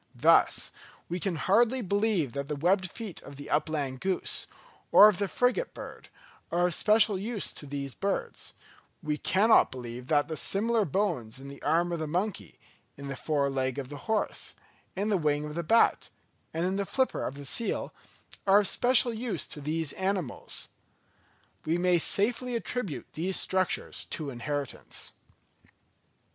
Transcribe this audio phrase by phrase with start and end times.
[0.15, 0.71] Thus,
[1.09, 4.47] we can hardly believe that the webbed feet of the upland goose,
[4.91, 6.09] or of the frigate bird,
[6.51, 8.53] are of special use to these birds;
[9.03, 12.57] we cannot believe that the similar bones in the arm of the monkey,
[12.97, 14.55] in the fore leg of the horse,
[14.95, 16.09] in the wing of the bat,
[16.51, 17.93] and in the flipper of the seal,
[18.47, 20.67] are of special use to these animals.
[21.63, 25.11] We may safely attribute these structures to inheritance.